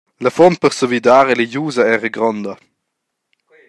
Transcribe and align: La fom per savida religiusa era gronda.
La 0.27 0.31
fom 0.37 0.53
per 0.63 0.71
savida 0.77 1.17
religiusa 1.29 1.83
era 1.93 2.13
gronda. 2.17 2.53